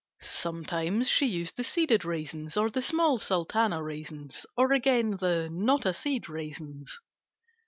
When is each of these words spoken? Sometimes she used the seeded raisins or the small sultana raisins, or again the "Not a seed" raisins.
Sometimes 0.23 1.07
she 1.07 1.27
used 1.27 1.57
the 1.57 1.63
seeded 1.63 2.03
raisins 2.03 2.57
or 2.57 2.71
the 2.71 2.81
small 2.81 3.19
sultana 3.19 3.83
raisins, 3.83 4.47
or 4.57 4.73
again 4.73 5.11
the 5.11 5.47
"Not 5.47 5.85
a 5.85 5.93
seed" 5.93 6.27
raisins. 6.27 6.99